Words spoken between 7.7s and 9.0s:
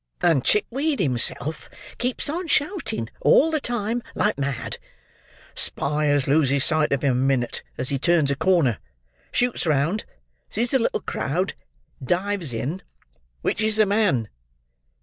as he turns a corner;